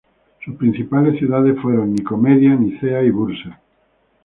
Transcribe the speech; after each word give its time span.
Sus 0.43 0.55
principales 0.55 1.19
ciudades 1.19 1.59
fueron 1.61 1.93
Nicomedia, 1.93 2.55
Nicea 2.55 3.03
y 3.03 3.11
Bursa. 3.11 3.61